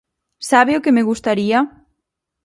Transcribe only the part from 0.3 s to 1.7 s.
¿Sabe o que me gustaría?